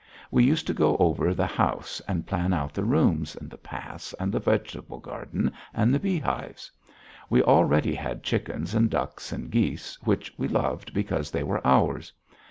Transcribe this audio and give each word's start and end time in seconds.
We 0.31 0.43
used 0.43 0.65
to 0.65 0.73
go 0.73 0.97
over 0.97 1.31
the 1.31 1.45
house, 1.45 2.01
and 2.07 2.25
plan 2.25 2.53
out 2.53 2.73
the 2.73 2.83
rooms, 2.83 3.35
and 3.35 3.51
the 3.51 3.57
paths, 3.59 4.13
and 4.19 4.31
the 4.31 4.39
vegetable 4.39 4.97
garden, 4.97 5.51
and 5.75 5.93
the 5.93 5.99
beehives. 5.99 6.71
We 7.29 7.43
already 7.43 7.93
had 7.93 8.23
chickens 8.23 8.73
and 8.73 8.89
ducks 8.89 9.31
and 9.31 9.51
geese 9.51 10.01
which 10.01 10.33
we 10.39 10.47
loved 10.47 10.91
because 10.95 11.29
they 11.29 11.43
were 11.43 11.61
ours. 11.67 12.11